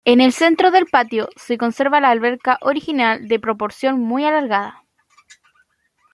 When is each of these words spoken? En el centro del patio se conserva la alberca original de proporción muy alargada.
En 0.03 0.19
el 0.19 0.33
centro 0.33 0.71
del 0.71 0.87
patio 0.87 1.29
se 1.35 1.59
conserva 1.59 2.01
la 2.01 2.09
alberca 2.09 2.57
original 2.61 3.27
de 3.27 3.39
proporción 3.39 3.99
muy 3.99 4.25
alargada. 4.25 4.83